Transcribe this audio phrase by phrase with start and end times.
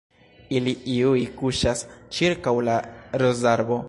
[0.59, 1.83] Ili iuj kuŝas
[2.19, 2.79] ĉirkaŭ la
[3.25, 3.79] rozarbo.